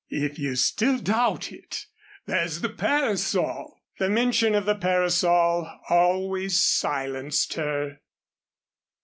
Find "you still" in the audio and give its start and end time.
0.39-0.97